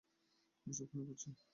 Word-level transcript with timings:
এসব 0.67 0.85
কেন 0.91 1.01
করছেন? 1.07 1.31